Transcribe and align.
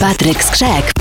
Patrick 0.00 0.36
Skrzek 0.36 0.94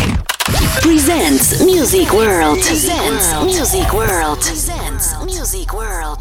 presents 0.81 1.63
Music 1.63 2.11
World. 2.13 2.57
Presents 2.57 3.31
Music 3.43 3.93
World. 3.93 4.39
Presents 4.39 5.13
Music 5.23 5.71
World. 5.71 6.19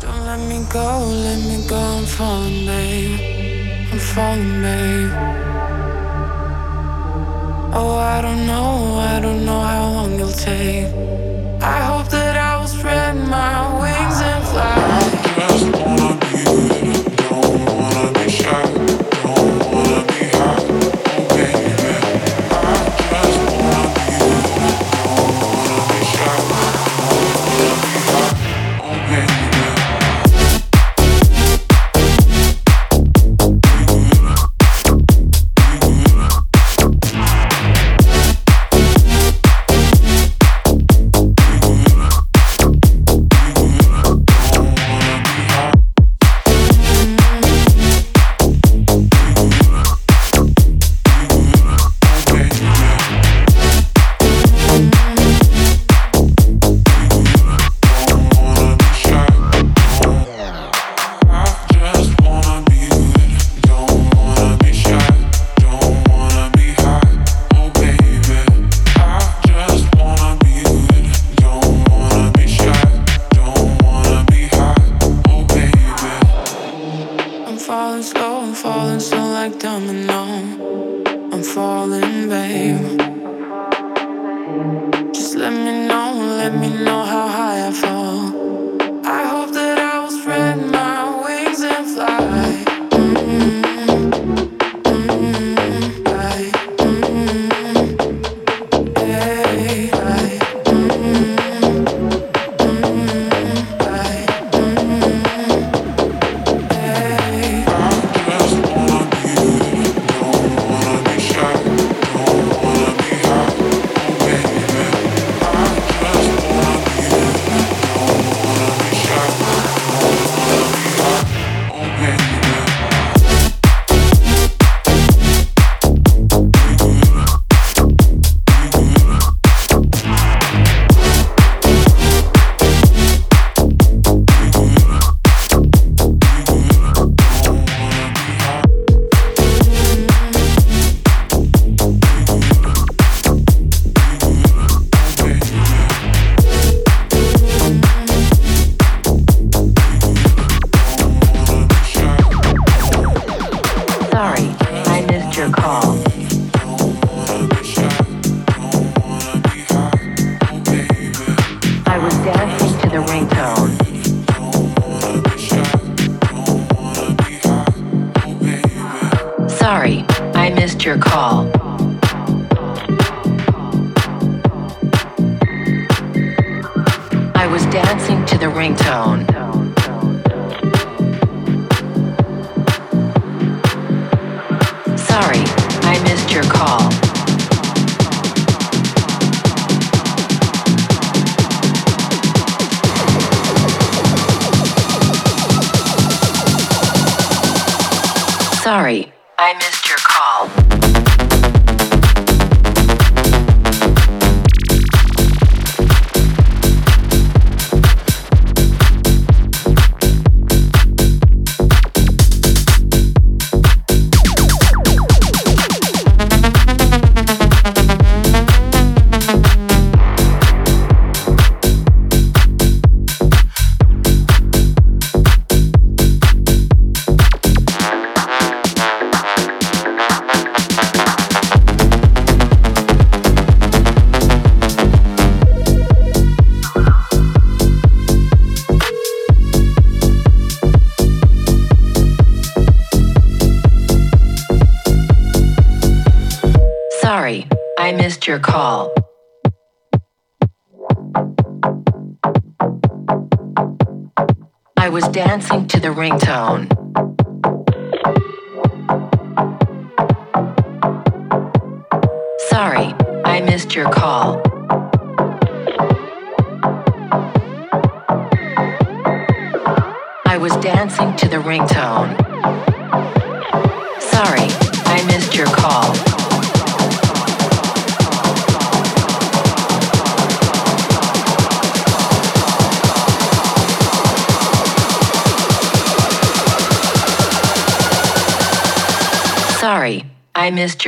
Don't 0.00 0.24
let 0.24 0.40
me 0.48 0.64
go, 0.72 1.04
let 1.04 1.38
me 1.44 1.68
go. 1.68 1.76
I'm 1.76 2.06
falling, 2.06 2.64
babe. 2.64 3.90
I'm. 4.16 5.12
Oh, 7.74 7.98
I 7.98 8.22
don't 8.22 8.46
know, 8.46 8.98
I 8.98 9.20
don't 9.20 9.44
know 9.44 9.60
how 9.60 9.90
long 9.92 10.18
you'll 10.18 10.32
take. 10.32 10.86
I 11.60 11.84
hope 11.84 12.08
that 12.08 12.36
I 12.36 12.58
will 12.58 12.68
spread 12.68 13.16
my 13.28 13.80
wings 13.80 14.15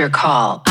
your 0.08 0.14
call. 0.14 0.62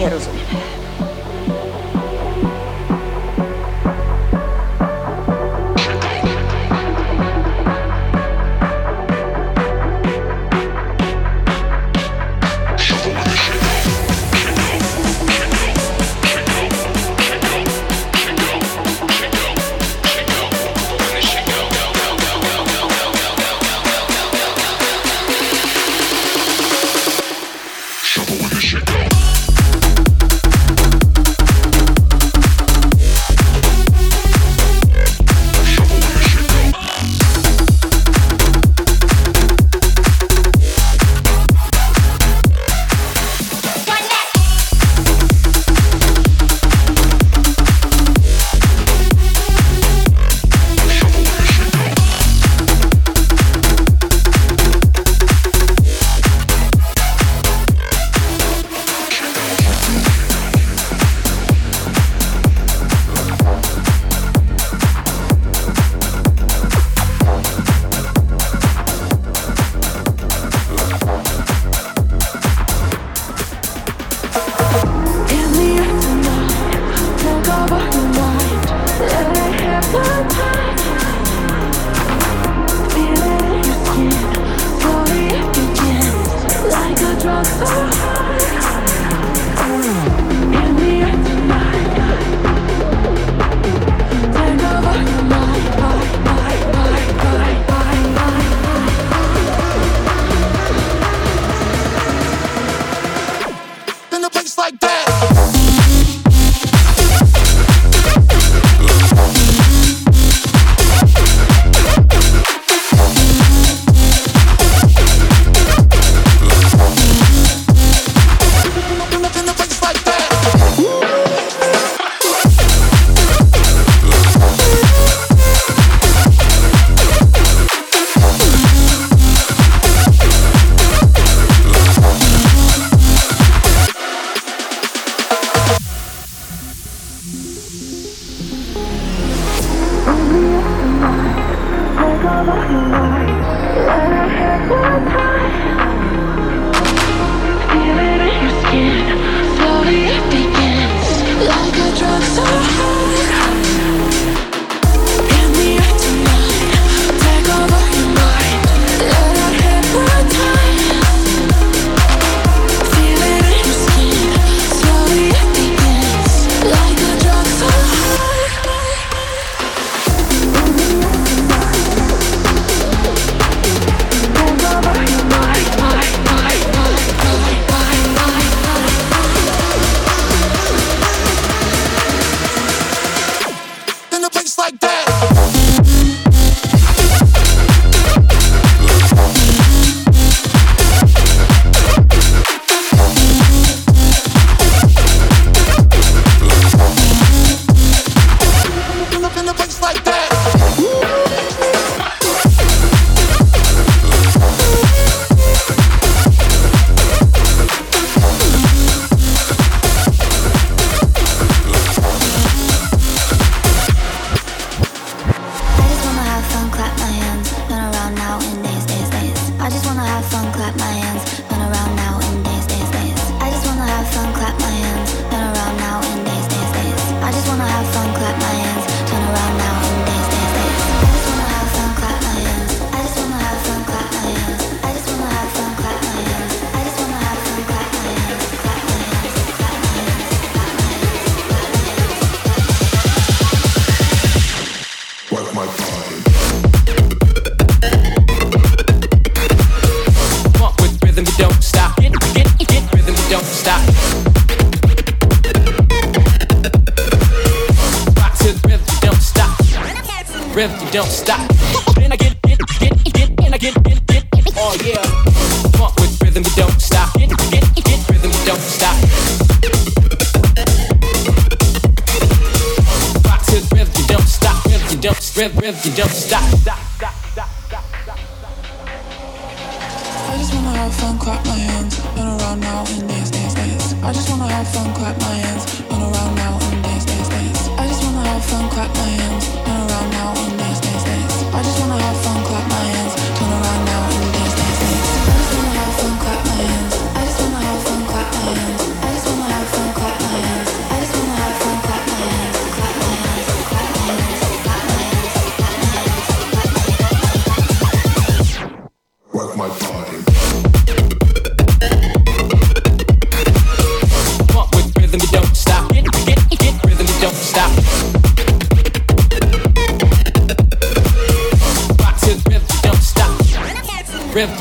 compañeros. 0.00 0.29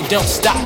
Don't 0.10 0.28
stop. 0.28 0.59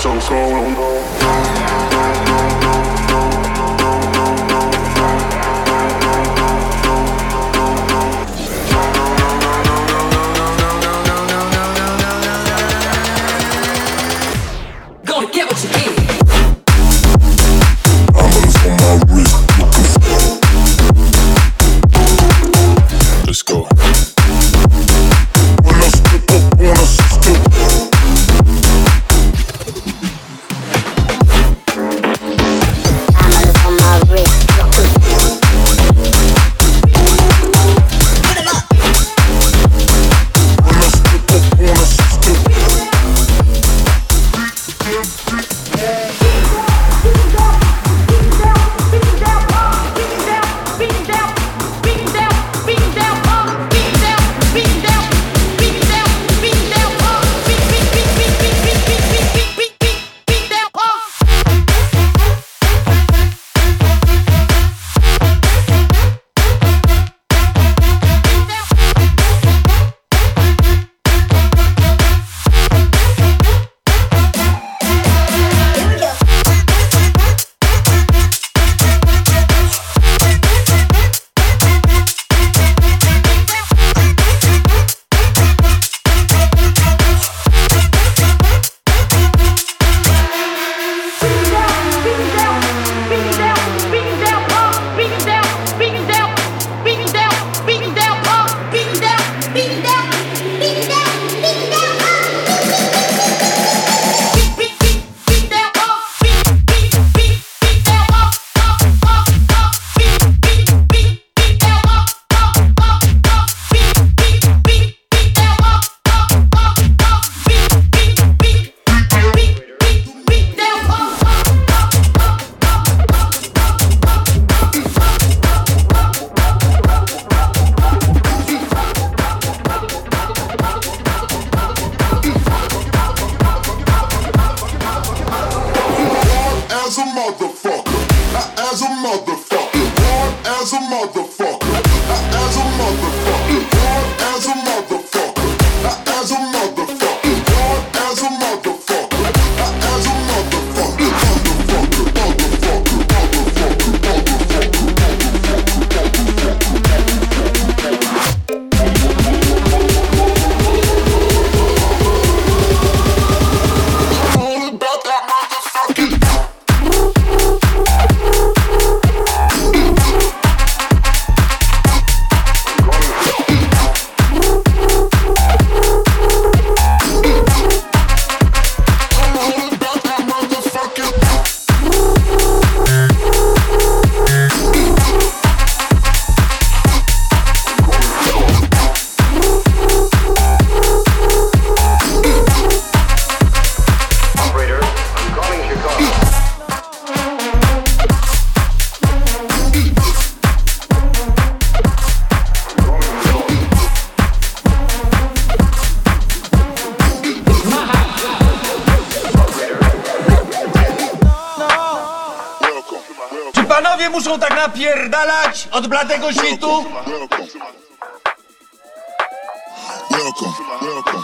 So 0.00 0.18
cold. 0.18 0.99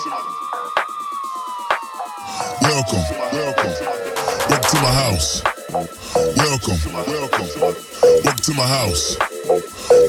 Welcome, 0.06 0.22
welcome, 2.62 3.72
welcome 4.48 4.62
to 4.70 4.76
my 4.80 4.92
house. 4.92 5.42
Welcome, 6.36 6.78
welcome, 6.94 7.48
welcome 7.58 8.36
to 8.36 8.54
my 8.54 8.66
house. 8.68 9.18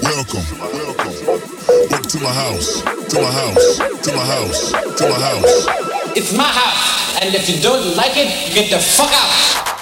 Welcome, 0.04 0.46
welcome, 0.62 1.26
welcome 1.26 2.04
to 2.04 2.20
my 2.20 2.32
house, 2.32 2.82
to 2.84 3.22
my 3.22 3.32
house, 3.32 3.78
to 4.04 4.14
my 4.14 4.26
house, 4.26 4.72
to 5.00 5.10
my 5.10 5.20
house. 5.20 5.68
It's 6.16 6.38
my 6.38 6.44
house, 6.44 7.24
and 7.24 7.34
if 7.34 7.50
you 7.50 7.60
don't 7.60 7.96
like 7.98 8.18
it, 8.18 8.50
you 8.50 8.54
get 8.54 8.70
the 8.70 8.78
fuck 8.78 9.12
out. 9.12 9.77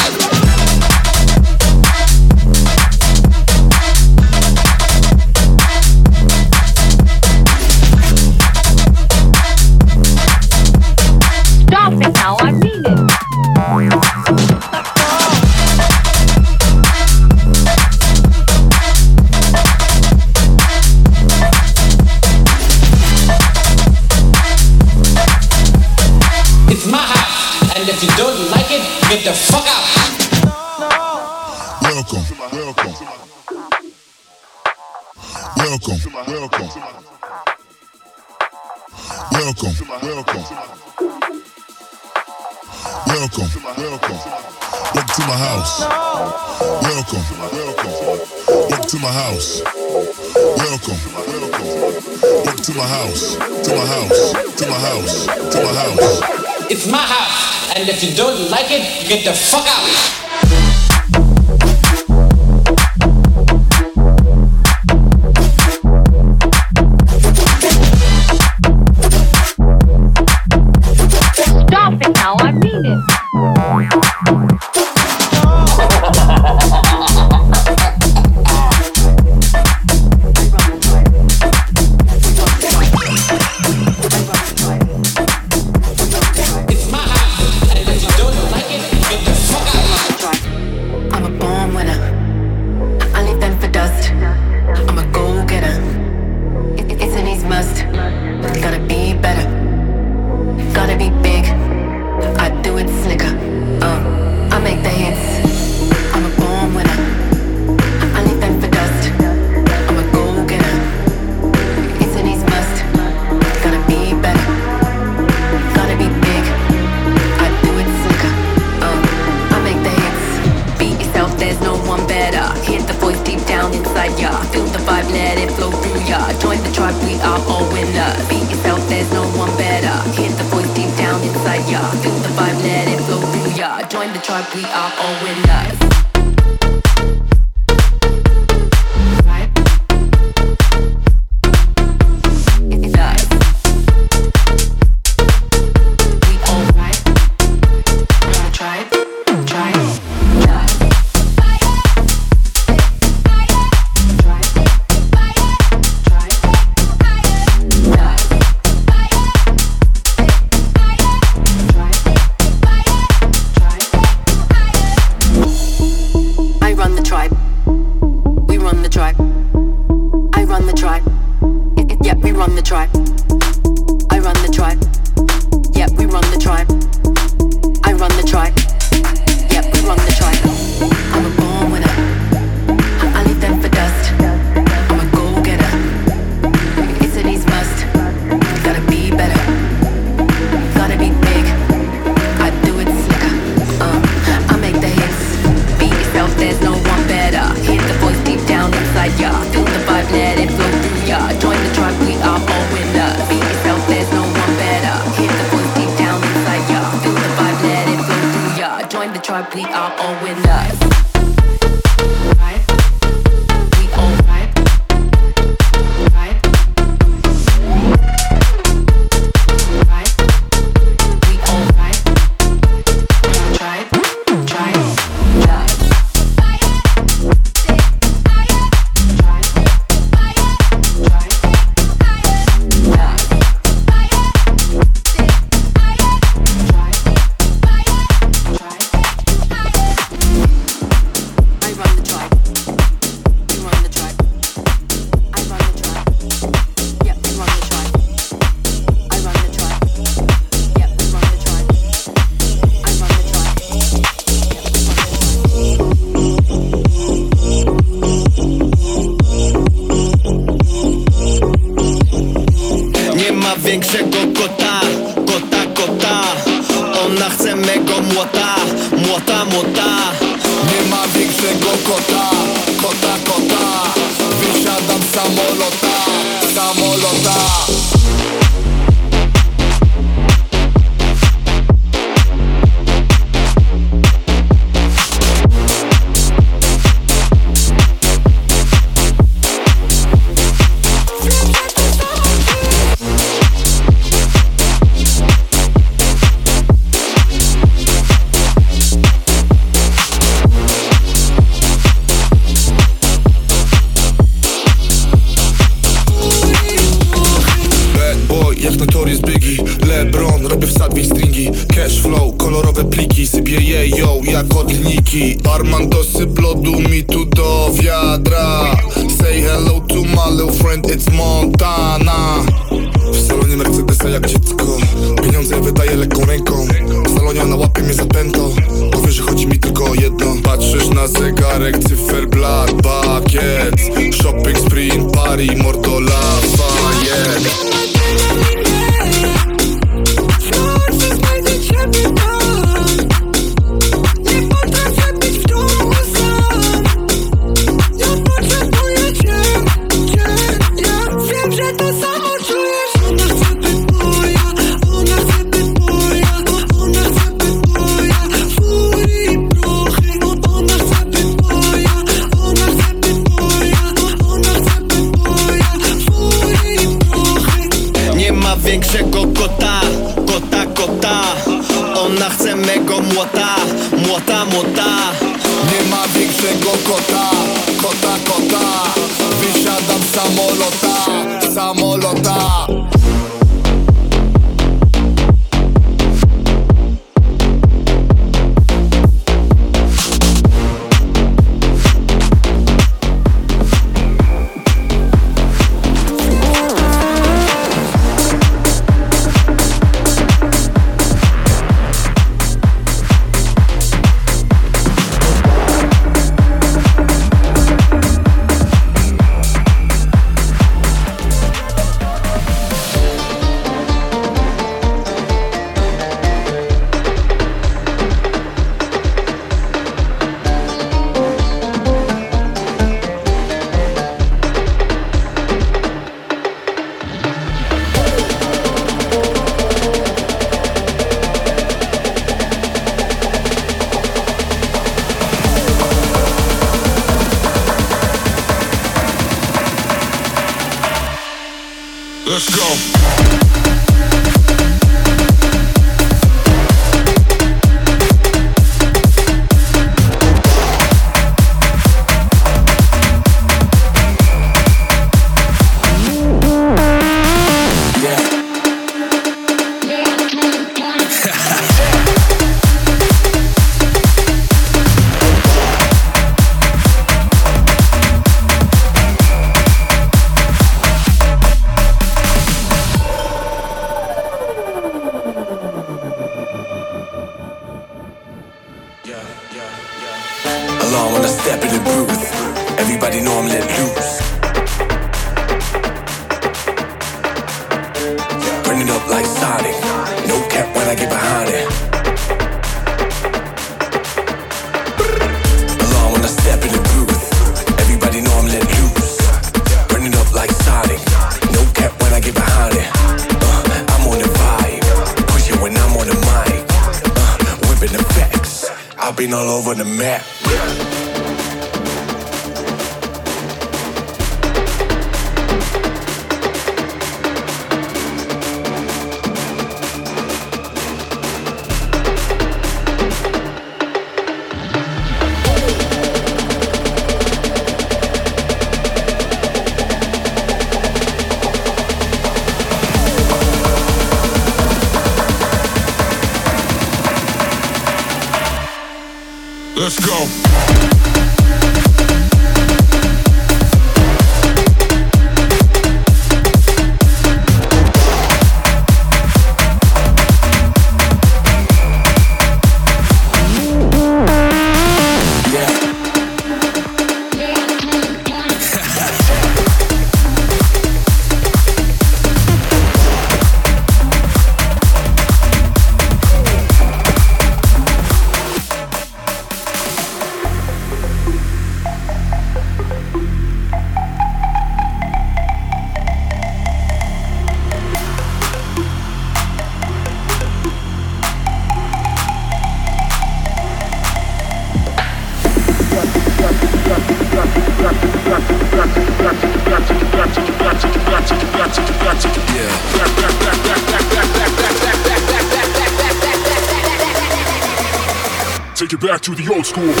School. 599.71 600.00